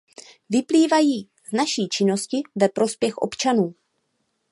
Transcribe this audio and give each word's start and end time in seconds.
Vyplývají 0.49 1.29
z 1.49 1.57
naší 1.57 1.89
činnosti 1.89 2.41
ve 2.55 2.69
prospěch 2.69 3.17
občanů. 3.17 3.75